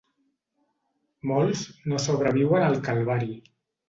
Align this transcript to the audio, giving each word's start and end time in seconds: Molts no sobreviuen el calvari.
Molts 1.31 1.61
no 1.91 1.99
sobreviuen 2.05 2.65
el 2.69 2.81
calvari. 2.89 3.29